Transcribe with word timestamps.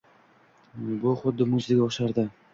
Bu 1.03 1.13
xuddi 1.21 1.49
mo‘’jizaga 1.53 1.87
o‘xshardi. 1.91 2.29